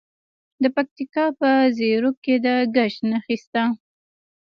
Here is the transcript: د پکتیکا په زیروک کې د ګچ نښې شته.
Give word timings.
د 0.63 0.65
پکتیکا 0.75 1.25
په 1.39 1.49
زیروک 1.77 2.17
کې 2.25 2.35
د 2.45 2.47
ګچ 2.75 2.93
نښې 3.09 3.35
شته. 3.43 3.61